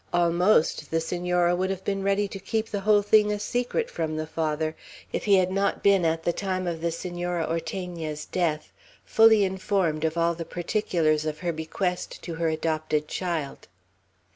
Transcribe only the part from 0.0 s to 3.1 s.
Almost the Senora would have been ready to keep the whole